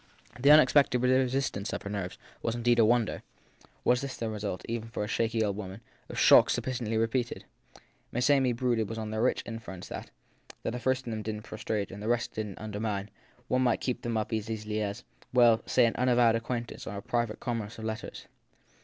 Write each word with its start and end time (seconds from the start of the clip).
The 0.39 0.49
unexpected 0.49 0.99
resistance 0.99 1.73
of 1.73 1.83
her 1.83 1.89
nerves 1.91 2.17
was 2.41 2.55
indeed 2.55 2.79
a 2.79 2.85
wonder: 2.85 3.21
was 3.83 4.01
that, 4.01 4.09
then, 4.19 4.29
the 4.29 4.33
result, 4.33 4.63
even 4.67 4.89
for 4.89 5.03
a 5.03 5.07
shaky 5.07 5.43
old 5.45 5.55
woman, 5.55 5.81
of 6.09 6.17
shocks 6.17 6.53
sufficiently 6.53 6.97
repeated? 6.97 7.45
Miss 8.11 8.27
Amy 8.31 8.51
brooded 8.51 8.97
on 8.97 9.11
the 9.11 9.21
rich 9.21 9.43
inference 9.45 9.89
that, 9.89 10.09
if 10.63 10.71
the 10.71 10.79
first 10.79 11.05
of 11.05 11.11
them 11.11 11.21
didn 11.21 11.41
t 11.43 11.47
prostrate 11.49 11.91
and 11.91 12.01
the 12.01 12.07
rest 12.07 12.33
didn 12.33 12.55
t 12.55 12.59
undermine, 12.59 13.11
one 13.47 13.61
might 13.61 13.79
keep 13.79 14.01
them 14.01 14.17
up 14.17 14.33
as 14.33 14.49
easily 14.49 14.81
as 14.81 15.03
well, 15.33 15.61
say 15.67 15.85
an 15.85 15.95
unavowed 15.97 16.35
acquaint 16.35 16.71
ance 16.71 16.87
or 16.87 16.95
a 16.97 17.01
private 17.03 17.39
commerce 17.39 17.77
of 17.77 17.85
letters. 17.85 18.25